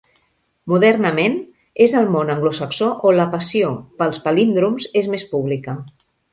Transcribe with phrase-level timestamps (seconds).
[0.71, 1.35] Modernament,
[1.87, 3.71] és al món anglosaxó on la passió
[4.03, 5.81] pels palíndroms és més pública.